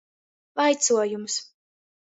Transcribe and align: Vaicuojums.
Vaicuojums. 0.59 1.33